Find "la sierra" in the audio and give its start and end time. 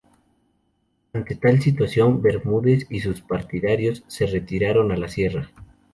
4.97-5.51